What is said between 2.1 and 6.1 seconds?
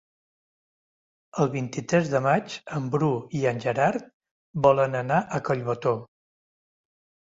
de maig en Bru i en Gerard volen anar a Collbató.